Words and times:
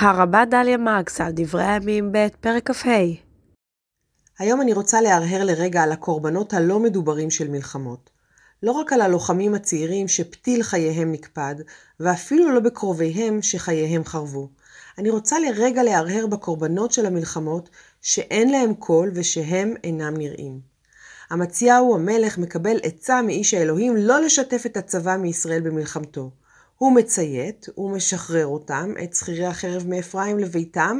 הרבה 0.00 0.44
דליה 0.44 0.76
מרקס 0.76 1.20
על 1.20 1.32
דברי 1.34 1.64
הימים 1.64 2.12
ב' 2.12 2.26
פרק 2.40 2.70
כ"ה 2.70 2.90
היום 4.38 4.60
אני 4.60 4.72
רוצה 4.72 5.00
להרהר 5.00 5.44
לרגע 5.44 5.82
על 5.82 5.92
הקורבנות 5.92 6.54
הלא 6.54 6.80
מדוברים 6.80 7.30
של 7.30 7.48
מלחמות. 7.48 8.10
לא 8.62 8.72
רק 8.72 8.92
על 8.92 9.00
הלוחמים 9.00 9.54
הצעירים 9.54 10.08
שפתיל 10.08 10.62
חייהם 10.62 11.12
נקפד, 11.12 11.54
ואפילו 12.00 12.50
לא 12.50 12.60
בקרוביהם 12.60 13.42
שחייהם 13.42 14.04
חרבו. 14.04 14.48
אני 14.98 15.10
רוצה 15.10 15.36
לרגע 15.38 15.82
להרהר 15.82 16.26
בקורבנות 16.26 16.92
של 16.92 17.06
המלחמות 17.06 17.68
שאין 18.02 18.50
להם 18.50 18.74
קול 18.74 19.10
ושהם 19.14 19.74
אינם 19.84 20.16
נראים. 20.16 20.60
אמציהו 21.32 21.94
המלך 21.94 22.38
מקבל 22.38 22.76
עצה 22.82 23.22
מאיש 23.22 23.54
האלוהים 23.54 23.96
לא 23.96 24.20
לשתף 24.20 24.62
את 24.66 24.76
הצבא 24.76 25.16
מישראל 25.16 25.60
במלחמתו. 25.60 26.30
הוא 26.78 26.92
מציית, 26.92 27.66
הוא 27.74 27.90
משחרר 27.90 28.46
אותם, 28.46 28.92
את 29.02 29.14
שכירי 29.14 29.46
החרב 29.46 29.86
מאפרים 29.86 30.38
לביתם, 30.38 30.98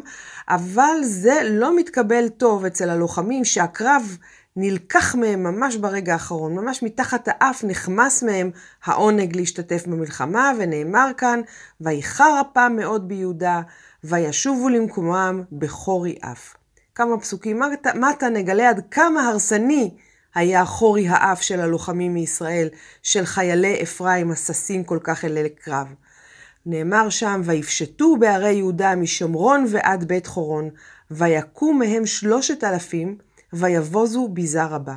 אבל 0.49 0.97
זה 1.03 1.41
לא 1.45 1.77
מתקבל 1.77 2.29
טוב 2.29 2.65
אצל 2.65 2.91
הלוחמים 2.91 3.45
שהקרב 3.45 4.17
נלקח 4.57 5.15
מהם 5.15 5.43
ממש 5.43 5.77
ברגע 5.77 6.13
האחרון, 6.13 6.55
ממש 6.55 6.83
מתחת 6.83 7.29
האף 7.31 7.65
נחמס 7.65 8.23
מהם 8.23 8.51
העונג 8.85 9.37
להשתתף 9.37 9.87
במלחמה, 9.87 10.53
ונאמר 10.59 11.11
כאן, 11.17 11.41
ויחר 11.81 12.41
אפם 12.41 12.73
מאוד 12.77 13.09
ביהודה, 13.09 13.61
וישובו 14.05 14.69
למקומם 14.69 15.43
בחורי 15.53 16.19
אף. 16.21 16.55
כמה 16.95 17.19
פסוקים 17.19 17.63
מטה 17.95 18.29
נגלה 18.29 18.69
עד 18.71 18.81
כמה 18.91 19.29
הרסני 19.29 19.95
היה 20.39 20.65
חורי 20.65 21.09
האף 21.09 21.43
של 21.43 21.61
הלוחמים 21.61 22.15
מישראל, 22.15 22.69
של 23.03 23.25
חיילי 23.25 23.83
אפרים 23.83 24.31
הששים 24.31 24.85
כל 24.85 24.99
כך 25.03 25.25
אלי 25.25 25.43
לקרב. 25.43 25.87
נאמר 26.67 27.09
שם, 27.09 27.41
ויפשטו 27.45 28.17
בערי 28.17 28.53
יהודה 28.53 28.97
משומרון 28.97 29.65
ועד 29.69 30.05
בית 30.05 30.27
חורון, 30.27 30.71
ויקום 31.11 31.79
מהם 31.79 32.07
שלושת 32.07 32.65
אלפים, 32.65 33.19
ויבוזו 33.53 34.29
ביזה 34.29 34.65
רבה. 34.65 34.95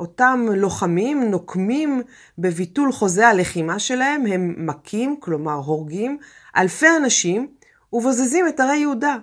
אותם 0.00 0.46
לוחמים 0.54 1.30
נוקמים 1.30 2.02
בביטול 2.38 2.92
חוזה 2.92 3.28
הלחימה 3.28 3.78
שלהם, 3.78 4.26
הם 4.26 4.66
מכים, 4.66 5.16
כלומר 5.20 5.54
הורגים, 5.54 6.18
אלפי 6.56 6.86
אנשים, 6.96 7.48
ובוזזים 7.92 8.48
את 8.48 8.60
ערי 8.60 8.76
יהודה. 8.76 9.16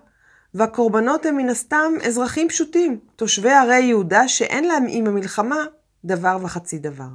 והקורבנות 0.56 1.26
הם 1.26 1.38
מן 1.38 1.50
הסתם 1.50 1.94
אזרחים 2.08 2.50
פשוטים, 2.50 3.00
תושבי 3.16 3.52
ערי 3.52 3.80
יהודה 3.80 4.28
שאין 4.28 4.64
להם 4.64 4.86
עם 4.90 5.08
המלחמה 5.08 5.66
דבר 6.06 6.38
וחצי 6.42 6.80
דבר. 6.80 7.08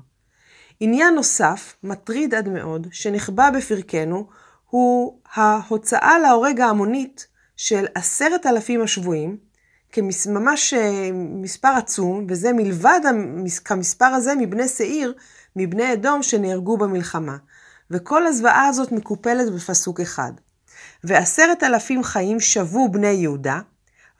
עניין 0.81 1.15
נוסף, 1.15 1.77
מטריד 1.83 2.35
עד 2.35 2.49
מאוד, 2.49 2.87
שנחבא 2.91 3.51
בפרקנו, 3.51 4.27
הוא 4.71 5.19
ההוצאה 5.33 6.19
להורג 6.19 6.61
ההמונית 6.61 7.27
של 7.57 7.87
עשרת 7.95 8.47
אלפים 8.47 8.83
השבויים, 8.83 9.37
כממש 9.93 10.75
אה, 10.75 11.11
מספר 11.13 11.69
עצום, 11.69 12.27
וזה 12.29 12.53
מלבד 12.53 13.01
כמספר 13.65 14.05
הזה 14.05 14.35
מבני 14.39 14.69
שעיר, 14.69 15.15
מבני 15.57 15.93
אדום 15.93 16.23
שנהרגו 16.23 16.77
במלחמה. 16.77 17.37
וכל 17.91 18.27
הזוועה 18.27 18.67
הזאת 18.67 18.93
מקופלת 18.93 19.53
בפסוק 19.53 20.01
אחד. 20.01 20.33
ועשרת 21.05 21.63
אלפים 21.63 22.03
חיים 22.03 22.41
שבו 22.41 22.89
בני 22.89 23.13
יהודה, 23.13 23.61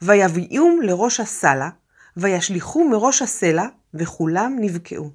ויביאום 0.01 0.81
לראש 0.81 1.19
הסלע, 1.19 1.69
וישליכו 2.17 2.89
מראש 2.89 3.21
הסלע, 3.21 3.65
וכולם 3.93 4.57
נבקעו. 4.59 5.09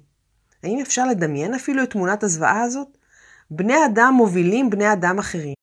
האם 0.63 0.79
אפשר 0.79 1.07
לדמיין 1.07 1.53
אפילו 1.53 1.83
את 1.83 1.89
תמונת 1.89 2.23
הזוועה 2.23 2.61
הזאת? 2.61 2.97
בני 3.51 3.85
אדם 3.85 4.13
מובילים 4.17 4.69
בני 4.69 4.93
אדם 4.93 5.19
אחרים. 5.19 5.53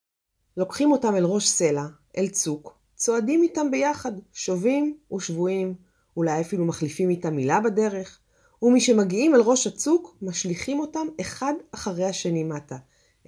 לוקחים 0.57 0.93
אותם 0.93 1.17
אל 1.17 1.25
ראש 1.25 1.49
סלע, 1.49 1.85
אל 2.19 2.29
צוק, 2.29 2.79
צועדים 2.95 3.43
איתם 3.43 3.71
ביחד, 3.71 4.13
שובים 4.33 4.97
ושבויים, 5.15 5.75
אולי 6.17 6.41
אפילו 6.41 6.65
מחליפים 6.65 7.11
איתם 7.11 7.37
מילה 7.37 7.61
בדרך, 7.61 8.19
ומשמגיעים 8.63 9.35
אל 9.35 9.41
ראש 9.41 9.67
הצוק, 9.67 10.17
משליכים 10.23 10.81
אותם 10.81 11.07
אחד 11.21 11.53
אחרי 11.75 12.05
השני 12.05 12.45
מטה. 12.45 12.77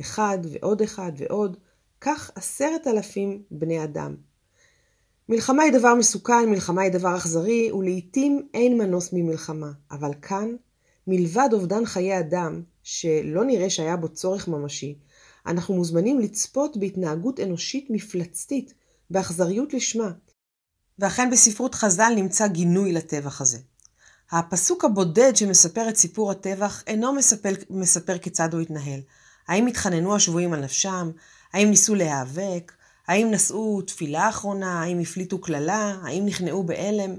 אחד 0.00 0.38
ועוד 0.52 0.82
אחד 0.82 1.12
ועוד, 1.16 1.56
כך 2.00 2.30
עשרת 2.34 2.86
אלפים 2.86 3.42
בני 3.50 3.84
אדם. 3.84 4.16
מלחמה 5.28 5.62
היא 5.62 5.72
דבר 5.72 5.94
מסוכן, 5.94 6.50
מלחמה 6.50 6.82
היא 6.82 6.92
דבר 6.92 7.16
אכזרי, 7.16 7.72
ולעיתים 7.72 8.48
אין 8.54 8.78
מנוס 8.78 9.12
ממלחמה. 9.12 9.70
אבל 9.90 10.10
כאן, 10.22 10.56
מלבד 11.06 11.48
אובדן 11.52 11.86
חיי 11.86 12.18
אדם, 12.18 12.62
שלא 12.82 13.44
נראה 13.44 13.70
שהיה 13.70 13.96
בו 13.96 14.08
צורך 14.08 14.48
ממשי, 14.48 14.98
אנחנו 15.46 15.74
מוזמנים 15.74 16.18
לצפות 16.18 16.76
בהתנהגות 16.76 17.40
אנושית 17.40 17.86
מפלצתית, 17.90 18.74
באכזריות 19.10 19.74
לשמה. 19.74 20.10
ואכן 20.98 21.30
בספרות 21.30 21.74
חז"ל 21.74 22.12
נמצא 22.16 22.46
גינוי 22.46 22.92
לטבח 22.92 23.40
הזה. 23.40 23.58
הפסוק 24.30 24.84
הבודד 24.84 25.36
שמספר 25.36 25.88
את 25.88 25.96
סיפור 25.96 26.30
הטבח 26.30 26.82
אינו 26.86 27.12
מספר, 27.12 27.52
מספר 27.70 28.18
כיצד 28.18 28.54
הוא 28.54 28.60
התנהל. 28.60 29.00
האם 29.48 29.66
התחננו 29.66 30.16
השבויים 30.16 30.52
על 30.52 30.60
נפשם? 30.60 31.10
האם 31.52 31.70
ניסו 31.70 31.94
להיאבק? 31.94 32.72
האם 33.08 33.30
נשאו 33.30 33.82
תפילה 33.82 34.28
אחרונה? 34.28 34.82
האם 34.82 35.00
הפליטו 35.00 35.40
קללה? 35.40 35.96
האם 36.02 36.26
נכנעו 36.26 36.62
בהלם? 36.62 37.14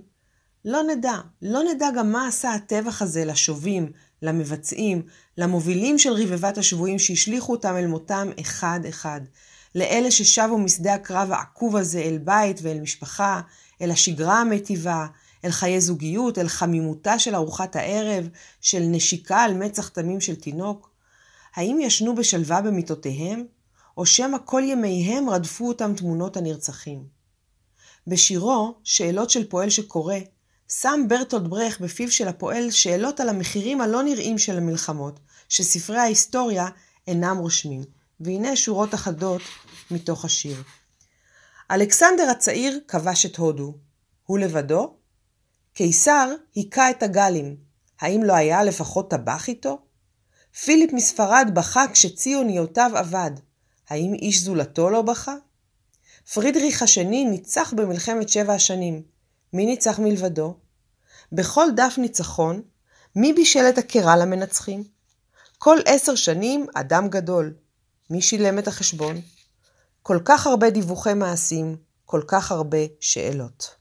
לא 0.66 0.84
נדע. 0.84 1.16
לא 1.42 1.64
נדע 1.64 1.88
גם 1.98 2.12
מה 2.12 2.28
עשה 2.28 2.54
הטבח 2.54 3.02
הזה 3.02 3.26
לשובים, 3.26 3.92
למבצעים, 4.22 5.02
למובילים 5.38 6.00
של 6.00 6.14
רבבת 6.14 6.58
השבויים 6.58 7.00
שהשליכו 7.00 7.52
אותם 7.52 7.76
אל 7.78 7.88
מותם 7.88 8.28
אחד-אחד. 8.42 9.22
לאלה 9.76 10.12
ששבו 10.12 10.58
משדה 10.58 10.94
הקרב 10.94 11.32
העקוב 11.32 11.76
הזה 11.76 12.00
אל 12.00 12.18
בית 12.18 12.60
ואל 12.64 12.80
משפחה, 12.80 13.42
אל 13.82 13.92
השגרה 13.92 14.42
המטיבה, 14.42 15.08
אל 15.46 15.52
חיי 15.52 15.82
זוגיות, 15.82 16.38
אל 16.38 16.48
חמימותה 16.48 17.20
של 17.20 17.36
ארוחת 17.36 17.76
הערב, 17.76 18.30
של 18.62 18.80
נשיקה 18.80 19.38
על 19.38 19.54
מצח 19.54 19.90
תמים 19.90 20.22
של 20.22 20.36
תינוק. 20.36 20.90
האם 21.56 21.80
ישנו 21.82 22.16
בשלווה 22.16 22.62
במיטותיהם? 22.62 23.46
או 23.98 24.06
שמא 24.06 24.38
כל 24.46 24.62
ימיהם 24.66 25.30
רדפו 25.30 25.68
אותם 25.68 25.94
תמונות 25.96 26.38
הנרצחים. 26.38 27.08
בשירו, 28.08 28.76
שאלות 28.84 29.30
של 29.30 29.50
פועל 29.50 29.70
שקורא, 29.70 30.16
שם 30.68 31.06
ברטולד 31.08 31.48
ברך 31.48 31.80
בפיו 31.80 32.12
של 32.12 32.28
הפועל 32.28 32.72
שאלות 32.72 33.20
על 33.20 33.30
המחירים 33.30 33.82
הלא 33.82 34.04
נראים 34.04 34.38
של 34.38 34.58
המלחמות, 34.58 35.20
שספרי 35.50 35.98
ההיסטוריה 35.98 36.68
אינם 37.08 37.38
רושמים, 37.38 37.84
והנה 38.20 38.56
שורות 38.56 38.94
אחדות 38.94 39.42
מתוך 39.92 40.26
השיר. 40.26 40.64
אלכסנדר 41.72 42.30
הצעיר 42.30 42.80
כבש 42.88 43.26
את 43.26 43.36
הודו. 43.36 43.74
הוא 44.26 44.40
לבדו? 44.40 44.98
קיסר 45.74 46.34
היכה 46.56 46.90
את 46.90 47.04
הגלים. 47.04 47.56
האם 48.02 48.24
לא 48.24 48.34
היה 48.34 48.64
לפחות 48.64 49.10
טבח 49.10 49.48
איתו? 49.48 49.80
פיליפ 50.64 50.94
מספרד 50.94 51.52
בכה 51.54 51.86
כשציוניותיו 51.94 52.92
אבד. 53.00 53.32
האם 53.90 54.14
איש 54.14 54.42
זולתו 54.42 54.90
לא 54.90 55.02
בכה? 55.02 55.36
פרידריך 56.34 56.82
השני 56.82 57.26
ניצח 57.26 57.74
במלחמת 57.78 58.30
שבע 58.30 58.54
השנים. 58.54 59.04
מי 59.54 59.66
ניצח 59.66 60.00
מלבדו? 60.00 60.58
בכל 61.32 61.68
דף 61.76 61.96
ניצחון, 61.98 62.62
מי 63.16 63.34
בישל 63.34 63.66
את 63.70 63.78
הקרה 63.78 64.18
למנצחים? 64.18 64.84
כל 65.58 65.78
עשר 65.86 66.16
שנים 66.16 66.66
אדם 66.76 67.08
גדול. 67.10 67.54
מי 68.10 68.22
שילם 68.22 68.60
את 68.60 68.68
החשבון? 68.68 69.22
כל 70.04 70.20
כך 70.26 70.48
הרבה 70.48 70.70
דיווחי 70.70 71.14
מעשים, 71.14 71.78
כל 72.06 72.22
כך 72.28 72.52
הרבה 72.52 72.78
שאלות. 73.00 73.77